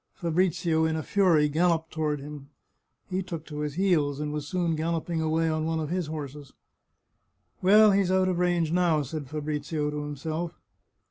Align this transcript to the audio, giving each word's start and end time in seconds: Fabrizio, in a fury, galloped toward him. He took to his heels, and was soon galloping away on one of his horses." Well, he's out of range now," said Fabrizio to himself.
Fabrizio, 0.15 0.83
in 0.83 0.95
a 0.95 1.03
fury, 1.03 1.47
galloped 1.47 1.91
toward 1.91 2.19
him. 2.21 2.49
He 3.11 3.21
took 3.21 3.45
to 3.45 3.59
his 3.59 3.75
heels, 3.75 4.19
and 4.19 4.33
was 4.33 4.47
soon 4.47 4.75
galloping 4.75 5.21
away 5.21 5.47
on 5.47 5.65
one 5.67 5.79
of 5.79 5.91
his 5.91 6.07
horses." 6.07 6.53
Well, 7.61 7.91
he's 7.91 8.09
out 8.09 8.27
of 8.27 8.39
range 8.39 8.71
now," 8.71 9.03
said 9.03 9.29
Fabrizio 9.29 9.91
to 9.91 10.01
himself. 10.03 10.59